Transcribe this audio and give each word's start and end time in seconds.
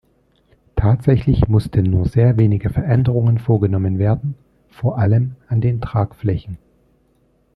Tatsächlich 0.75 1.47
mussten 1.47 1.83
nur 1.83 2.07
sehr 2.07 2.35
wenige 2.37 2.71
Veränderungen 2.71 3.37
vorgenommen 3.37 3.99
werden, 3.99 4.33
vor 4.71 4.97
allem 4.97 5.35
an 5.47 5.61
den 5.61 5.79
Tragflächen. 5.79 6.57